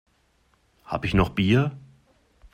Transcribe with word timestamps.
Habe 0.83 1.05
ich 1.05 1.13
noch 1.13 1.29
Bier? 1.29 1.77